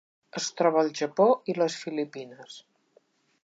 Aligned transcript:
Es 0.39 0.45
troba 0.61 0.79
al 0.85 0.89
Japó 1.01 1.27
i 1.53 1.57
les 1.61 1.77
Filipines. 1.83 2.57